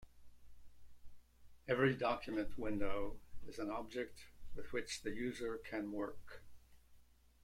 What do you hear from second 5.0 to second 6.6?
the user can work.